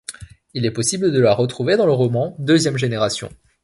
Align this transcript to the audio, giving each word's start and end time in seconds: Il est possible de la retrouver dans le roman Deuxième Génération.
Il 0.55 0.65
est 0.65 0.71
possible 0.71 1.11
de 1.11 1.19
la 1.19 1.31
retrouver 1.35 1.77
dans 1.77 1.85
le 1.85 1.91
roman 1.91 2.35
Deuxième 2.39 2.75
Génération. 2.75 3.29